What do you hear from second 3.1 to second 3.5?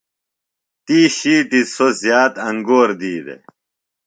دےۡ۔